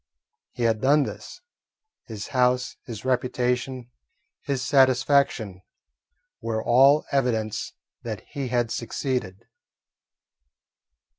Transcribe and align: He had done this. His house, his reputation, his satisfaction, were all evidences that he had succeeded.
He 0.53 0.63
had 0.63 0.81
done 0.81 1.03
this. 1.03 1.41
His 2.07 2.29
house, 2.29 2.75
his 2.87 3.05
reputation, 3.05 3.91
his 4.41 4.65
satisfaction, 4.65 5.61
were 6.41 6.65
all 6.65 7.05
evidences 7.11 7.73
that 8.01 8.21
he 8.31 8.47
had 8.47 8.71
succeeded. 8.71 9.45